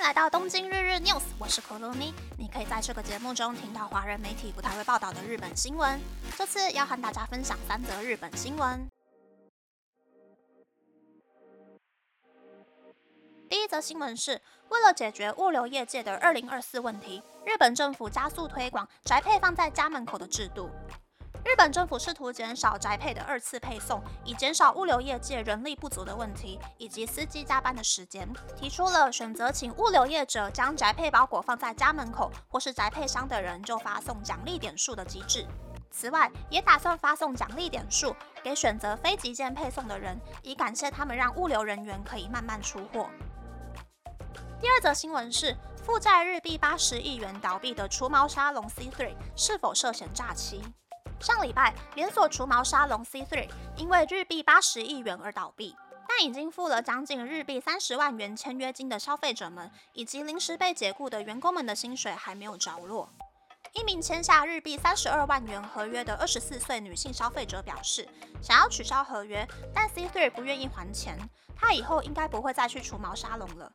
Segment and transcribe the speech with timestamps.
[0.00, 2.14] 迎来到东京日日 news，我是可露咪。
[2.38, 6.00] 你可以在这个节目中听到华人媒体不太会报道的日本新闻。
[6.38, 8.88] 这次要和大家分享三则日本新闻。
[13.50, 14.40] 第一则新闻是，
[14.70, 20.70] 为了解决物流业界的二零二四问题，日本政府加速推广宅配放在家门口的制度。
[21.42, 35.46] 日本政府试图减少宅配的二次配送，以减少物流业界人力不足的问题，以及司机加班的时间，提出了选择请物流业者将宅配包裹放在家门口，或是宅配箱的人就发送奖励点数的机制。
[35.90, 43.08] 此外，也打算发送奖励点数给选择非急件配送的人，以感谢他们让物流人员可以慢慢出货。
[44.60, 50.62] 第二则新闻是，负债日币八十亿元倒闭的除毛沙龙 C3 是否涉嫌诈欺？
[51.20, 55.76] 上礼拜，连锁除毛沙龙 C3 因为日币八十亿元而倒闭，
[56.08, 63.06] 但已经付了将近日币三十万元签约金的消费者们，以及临时被解雇的员工们的薪水还没有着落。
[63.74, 68.08] 一名签下日币三十二万元合约的二十四岁女性消费者表示，
[68.42, 71.18] 想要取消合约，但 C3 不愿意还钱，
[71.54, 73.70] 她以后应该不会再去除毛沙龙了。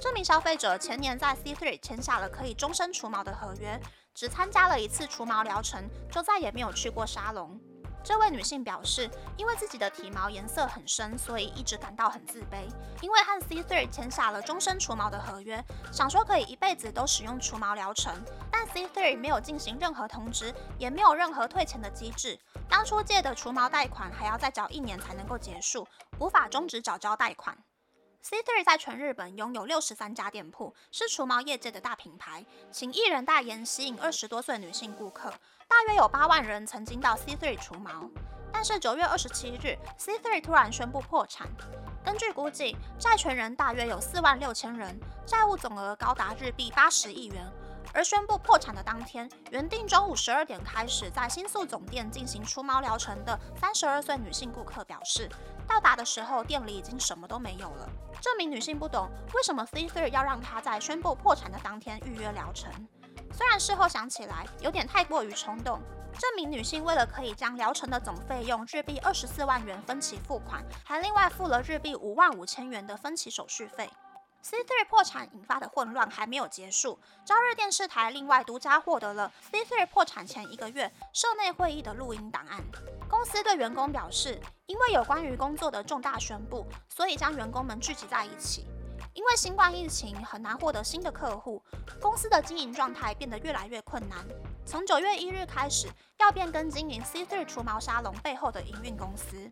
[0.00, 3.80] 这名消费者前年在 C3 签下了可以终身除毛的合约。
[4.18, 7.56] 只参加了一次除毛疗程，就再也没有去过沙龙。
[8.02, 12.66] 这位女性表示，因为自己的体毛颜色很深，所以一直感到很自卑。
[13.00, 18.12] 因为和 C3 签下了终身除毛的合约，想说可以一辈子都使用除毛疗程，
[18.50, 22.36] 但 C3 没有进行任何通知，也没有任何退钱的机制。
[22.68, 25.86] 当初借的除毛贷款还要再缴一年才能够结束，
[26.18, 27.56] 无法终止缴交贷款。
[28.20, 35.30] C three 在全日本拥有六十三家店铺，是除毛业界的大品牌，请艺人代言吸引二十多岁女性顾客，
[35.68, 38.10] 大约有八万人曾经到 C three 除毛。
[38.52, 41.46] 但是九月二十七日，C three 突然宣布破产。
[42.04, 47.46] 根据估计，债权人大约有四万六千人，债务总额高达日币八十亿元。
[47.94, 55.28] 而宣布破产的当天，原定中午十二点开始在新宿总店进行除毛疗程的三十二岁女性顾客表示，
[55.66, 57.88] 到达的时候店里已经什么都没有了。
[58.20, 62.70] 这名女性不懂为什么 C3 要让她在宣布破产的当天预约疗程，
[63.32, 65.80] 虽然事后想起来有点太过于冲动。
[66.18, 73.88] 这名女性为了可以将疗程的总费用日币二十四万元分期付款，还另外付了日币五万五千元的分期手续费。
[74.42, 82.62] C3 破产引发的混乱还没有结束，朝日电视台另外独家获得了 C3 破产前一个月社内会议的录音档案。
[83.08, 88.66] 公司对员工表示，因为有关于工作的重大宣布，所以将员工们聚集在一起。
[89.14, 91.62] 因为新冠疫情很难获得新的客户，
[92.00, 94.24] 公司的经营状态变得越来越困难。
[94.64, 95.88] 从九月一日开始，
[96.18, 99.50] 要变更经营 C3 除毛沙龙背后的营运公司。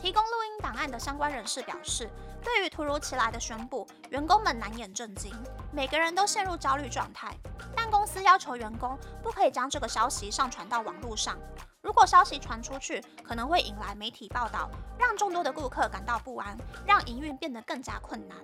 [0.00, 2.08] 提供录音档案的相关人士表示，
[2.42, 5.30] 对于突如其来的宣布，员工们难掩震惊，
[5.74, 7.36] 每个人都陷入焦虑状态。
[7.76, 11.38] 但公司要求员工不可以将这个消息上传到网络上，
[11.82, 16.56] 如果消息传出去，可能会引来媒体报道，让众多的顾客感到不安，
[16.86, 18.38] 让营运变得更加困难。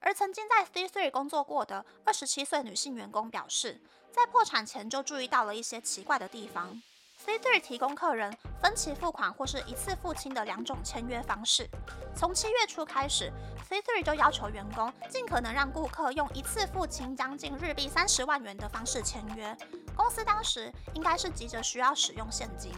[0.00, 6.82] 而曾经在 C3 工作过的二十七岁女性员工表示，在破产前就注意到了一些奇怪的地方。
[7.24, 11.68] C3 提供客人分期付款或是一次付清的两种签约方式。
[12.16, 13.32] 从七月初开始
[13.70, 19.56] ，C3 就要求员工尽可能让顾客用一次付清将近日币三十万元的方式签约。
[19.94, 22.72] 公司当时应该是急着需要使用现金，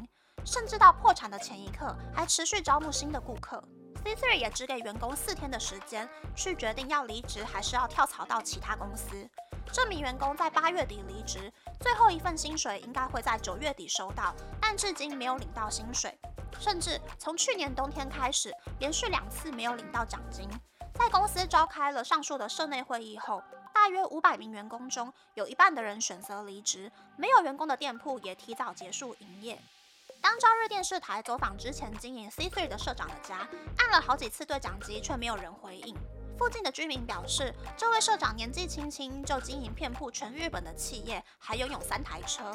[0.45, 3.63] 甚至到破产的前一刻还持续招募新的顾客。
[4.05, 6.07] C3 也只给员工四天的时间
[6.37, 9.27] 去决定要离职还是要跳槽到其他公司。
[9.75, 16.17] 这名员工在八月底离职，最后一份薪水应该会在九月底收到，但至今没有领到薪水，
[16.61, 20.49] 甚至从去年冬天开始，连续两次没有领到奖金。
[20.93, 23.43] 在公司召开了上述的社内会议后，
[23.75, 29.61] 大约五百名员工中有一半的人选择离职，没有员工的店铺也提早结束营业。
[30.21, 33.49] 当朝日电视台走访之前经营 C3 的社长的家，
[33.79, 35.97] 按了好几次对讲机，却没有人回应。
[36.37, 42.53] 附近的居民表示，这位社长年纪轻轻就经营遍布全日本的企业，还拥有三台车。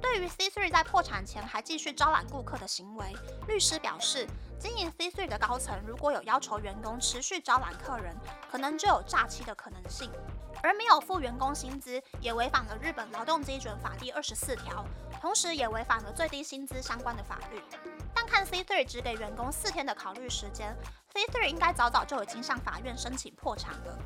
[0.00, 3.06] 对于 C3 在破产前还继续招揽顾客的行为，
[3.48, 4.26] 律师表示，
[4.58, 8.14] 经营 C3 的高层如果有要求员工持续招揽客人，
[8.50, 10.10] 可能就有诈欺的可能性。
[10.62, 14.84] 而没有付员工薪资，也违反了日本劳动基准法第二十四条，
[15.20, 17.62] 同时也违反了最低薪资相关的法律。
[18.14, 20.76] 但看 C3 只给员工四天的考虑时间
[21.12, 23.98] ，C3 应该早早就已经向法院申请破产了。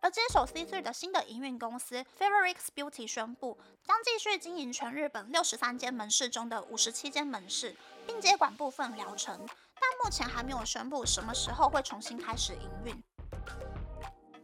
[0.00, 7.74] 而接手 C3 的新的营运公司 Favorix Beauty 宣布，将继续经营全日本六十三间门市中的五十七间门市，
[8.06, 13.02] 并接管部分疗程，但目前还没有宣布什么时候会重新开始营运。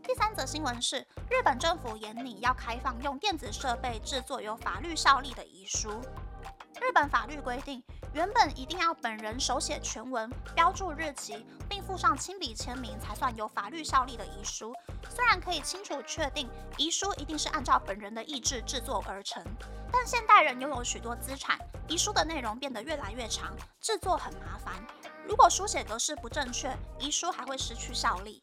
[0.03, 6.03] 第三则新闻是，日本政府严拟要开放用电子设备制作有法律效力的遗书。
[6.81, 7.83] 日本法律规定，
[8.13, 14.75] 原本一定要本人手写全文，标注日期，并附上亲笔签名，才算有法律效力的遗书。
[15.09, 19.43] 虽然可以清楚确定遗书一定是按照本人的意志制作而成，
[19.93, 24.75] 但现代人拥有许多资产，遗书的内容变得越来越长，制作很麻烦。
[25.27, 28.43] 如果书写格式不正确，遗书还会失去效力。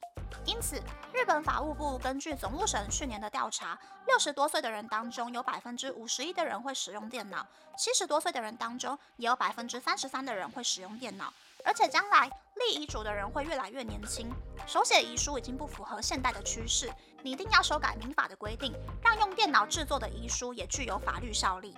[0.52, 0.76] 因此，
[1.14, 11.34] 日本法务部根据总务省去年的调查，六十多岁的人当中有百分之五十一的人会使用电脑，七十多岁的人当中也有百分之三十三的人会使用电脑。
[11.64, 14.30] 而且将来立遗嘱的人会越来越年轻，
[14.68, 16.92] 手写遗书已经不符合现代的趋势，
[17.24, 21.74] 你一定要修改民法的规定，让用电脑制作的遗书也具有法律效力。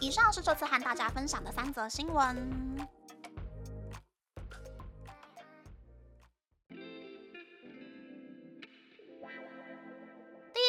[0.00, 2.88] 以上是这次和大家分享的三则新闻。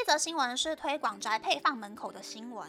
[0.10, 2.68] 则新闻是推广宅配放门口的新闻。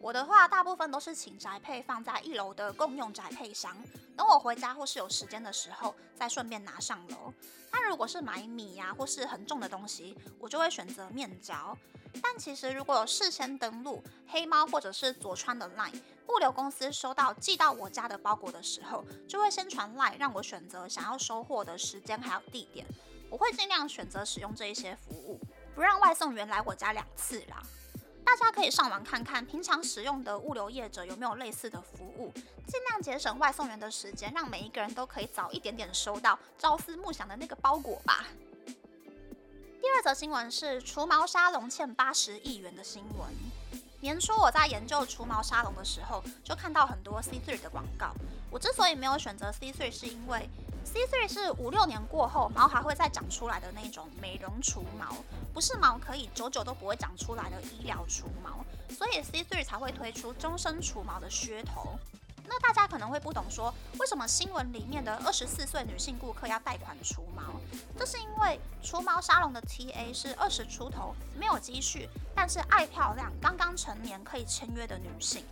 [0.00, 3.76] 我的话，大部分都是请宅配放在一楼的共用宅配箱，
[4.16, 7.32] 等我回家或是有时间的时候，再顺便拿上楼。
[7.70, 11.78] 但如果是买米呀或是很重的东西，我就会选择面交。
[12.20, 22.84] 但其实如果有事先登录黑猫或者是佐川的 LINE 物流公司，收到寄到我家的包裹的时候，就会先传 LINE 让我选择想要收货的时间还有地点。
[23.30, 25.40] 我会尽量选择使用这一些服务。
[25.76, 27.62] 不让外送员来我家两次啦。
[28.24, 32.32] 大家可以上网看看平常使用的物流业者有没有类似的服务，
[32.66, 38.24] 尽量节省外送员的时间，让每一个人都可以早一点点收到朝思暮想的那个包裹吧。
[39.82, 43.30] 第二则新闻是除毛沙龙欠八十亿元的新闻。
[44.00, 48.14] 年初我在研究除毛沙龙的时候，就看到很多 C3 的广告。
[48.50, 50.48] 我之所以没有选择 C3，是因为
[50.86, 55.16] C3 是五六年过后毛还会再长出来的那种美容除毛，
[55.52, 61.98] 不是毛可以久久都不会长出来的医疗除毛，所以 C3 才会推出终身除毛的噱头。
[62.48, 67.42] 那大家可能会不懂，说为什么新闻里面的二十四岁女性顾客要贷款除毛？
[67.98, 75.44] 这是因为除毛沙龙的 TA 是二十出头，没有积蓄，但是爱漂亮，刚刚成年可以签约的女性。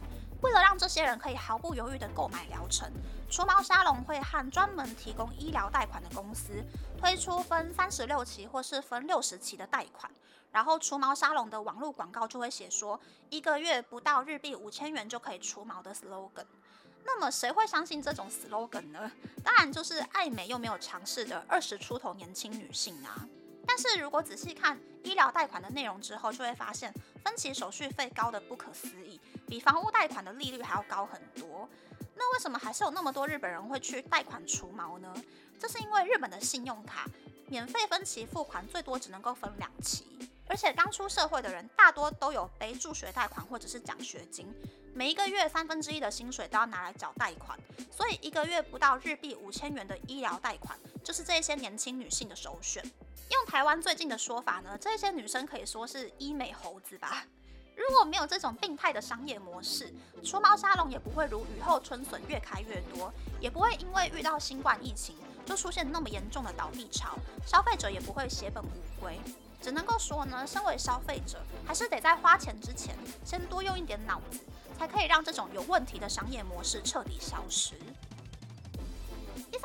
[0.44, 2.86] 为了让这些人可以毫不犹豫地购买疗程，
[3.30, 6.62] 除毛沙龙会和专门提供医疗贷款的公司
[6.98, 10.12] 推出分三十六期或是分六十期的贷款，
[10.52, 13.00] 然后除毛沙龙的网络广告就会写说
[13.30, 16.44] 一个月不到日币五千元就可以除毛的 slogan。
[17.06, 19.10] 那么谁会相信这种 slogan 呢？
[19.42, 23.26] 当然就是爱美又没有尝试的二十出头年轻女性啊。
[23.66, 31.68] 但是如果仔细看医疗贷款的内容之后，就会发现分期手续费高的不可思议，比房屋贷款的利率还要高很多。
[32.16, 35.12] 那为什么还是有那么多日本人会去贷款除毛呢？
[35.58, 37.08] 这是因为日本的信用卡
[37.48, 40.06] 免费分期付款最多只能够分两期，
[40.46, 44.52] 而且刚出社会的人大多都有背助学贷款或者是奖学金，
[44.94, 47.58] 每一个月三分之一的薪水都要拿来缴贷款，
[47.90, 52.84] 所以一个月不到日币五千元的医疗贷款就是这些年轻女性的首选。
[53.30, 57.24] 用台湾最近的说法呢，这些女生可以说是医美猴子吧。
[57.76, 59.92] 如果没有这种病态的商业模式，
[60.22, 69.18] 除毛沙龙也不会如雨后春笋越开越多，也不会因为遇到新冠疫情就出现那么严重的倒闭潮，消费者也不会血本无归。
[69.60, 72.94] 只能够说呢，身为消费者，还是得在花钱之前
[73.24, 74.38] 先多用一点脑子，
[74.78, 77.74] 才可以让这种有问题的商业模式彻底消失。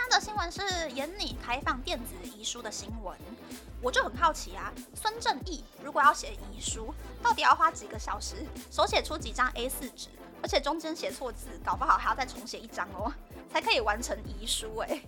[0.09, 3.15] 的新闻是严拟开放电子遗书的新闻，
[3.79, 8.37] 我就很好奇啊，孙正义如果要写遗书，到底要花几个小时，
[8.71, 10.09] 手写出几张 A4 纸，
[10.41, 13.13] 而且中间写错字，搞不好还要再重写一张哦，
[13.53, 14.99] 才可以完成遗书哎。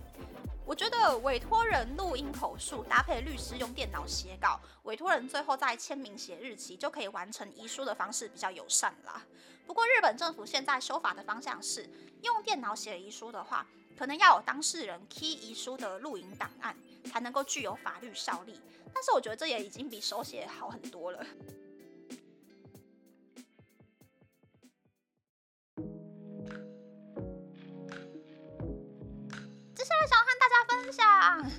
[0.64, 9.20] 我觉得委托人录音口述，搭配律师用电脑写稿，委托人最后再签名写日期，就可以完成遗书的方式比较友善啦。
[9.66, 11.90] 不过日本政府现在修法的方向是，
[12.22, 13.66] 用电脑写遗书的话。
[13.98, 18.60] 可能要有当事人 key 遗书的录影档案，才能够具有法律效力。
[18.92, 21.24] 但是我觉得这也已经比手写好很多了。
[29.74, 31.50] 接下来想要和大家分享，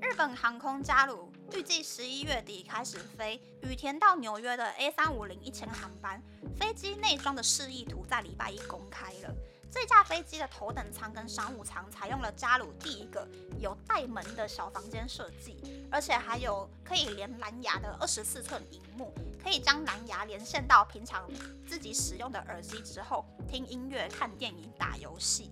[0.00, 6.22] 日本航空加鲁预计十一月底开始飞羽田到纽约的 A 三五零一千航班，
[6.58, 9.34] 飞机内装的示意图在礼拜一公开了。
[9.72, 13.26] 这架飞机的头等舱跟商务舱采用了加鲁第一个
[13.60, 21.30] 有带门的小房间设计，而且还有可以连蓝牙的二十四寸荧幕，可以将蓝牙连线到平常
[21.68, 25.48] 自己使用的耳机之后听音乐、看电影、打游戏。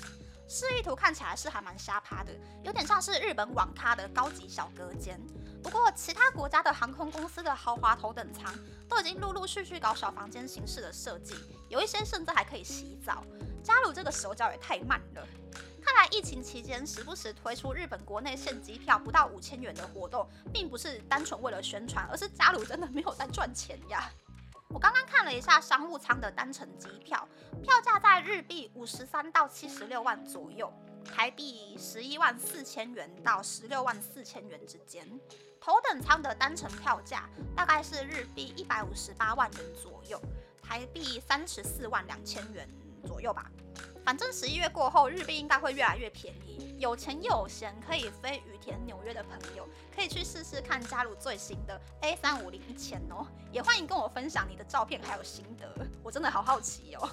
[0.50, 2.32] 示意图看起来是还蛮瞎趴的，
[2.64, 5.20] 有点像是日本网咖的高级小隔间。
[5.62, 8.52] 不过，其他国家的航空公司的豪华头等舱
[8.88, 11.34] 都已经陆陆续续搞小房间形式的设计，
[11.68, 13.22] 有一些甚至还可以洗澡。
[13.68, 15.28] 加鲁这个手脚也太慢了。
[15.84, 24.10] 看来疫情期间时不时推出日本国内线机票不到五千元的活动，并不是单纯为了宣传，而是加鲁真的没有在赚钱呀。
[24.70, 27.28] 我刚刚看了一下商务舱的单程机票，
[27.62, 30.72] 票价在日币五十三到七十六万左右，
[31.04, 35.06] 台币十一万四千元到十六万四千元之间。
[35.60, 40.18] 头等舱的单程票价大概是日币一百五十八万元左右，
[40.62, 42.66] 台币三十四万两千元
[43.06, 43.50] 左右吧。
[44.04, 46.74] 反正十一月过后，日币应该会越来越便宜。
[46.78, 53.26] 有钱有闲，可以飞羽田、纽约的朋友，可以去试试看加入最新的 A 三五零一千哦。
[53.52, 57.08] 也欢迎跟我分享你的照片还有心得，我真的好好奇哦。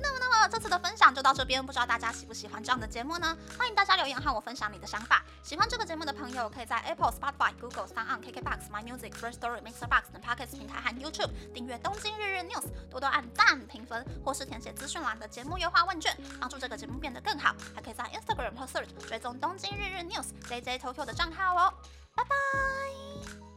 [0.00, 3.36] 那么，那么这次的分享就到这边，不知道大家喜不喜欢这样的节目呢？
[3.56, 5.22] 欢迎大家留言和我分享你的想法。
[5.42, 17.54] 喜欢这个节目的朋友，可以在 Apple、Spotify、Google、s o n、KKBox、My Music、First Story、Mixer Box 等 Podcast 平台和 YouTube 订阅《东京日日 News》，多多按赞、评分，或是填写资讯栏的节目优化问卷，帮助这个节目变得更好。
[17.74, 20.26] 还可以在 Instagram 或 Search 追踪《东京日日 News》
[20.62, 21.74] JJ Tokyo 的账号哦。
[22.16, 23.53] 拜拜。